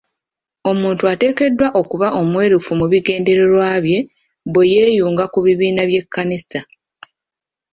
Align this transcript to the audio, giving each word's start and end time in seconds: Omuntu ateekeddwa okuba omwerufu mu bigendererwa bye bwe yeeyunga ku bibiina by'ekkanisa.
Omuntu 0.71 1.03
ateekeddwa 1.13 1.67
okuba 1.81 2.07
omwerufu 2.21 2.71
mu 2.79 2.85
bigendererwa 2.91 3.67
bye 3.85 3.99
bwe 4.53 4.63
yeeyunga 4.73 5.25
ku 5.33 5.39
bibiina 5.45 5.81
by'ekkanisa. 5.89 6.59